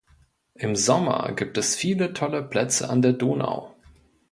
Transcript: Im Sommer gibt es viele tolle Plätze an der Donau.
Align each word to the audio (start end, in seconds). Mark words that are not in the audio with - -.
Im 0.55 0.75
Sommer 0.75 1.31
gibt 1.35 1.59
es 1.59 1.75
viele 1.75 2.13
tolle 2.13 2.41
Plätze 2.41 2.89
an 2.89 3.03
der 3.03 3.13
Donau. 3.13 3.75